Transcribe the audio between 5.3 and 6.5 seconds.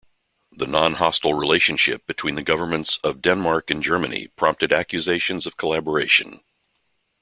of collaboration.